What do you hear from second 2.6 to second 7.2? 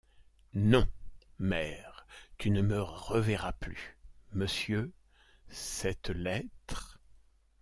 me reverras plus!— Monsieur... cette lettre...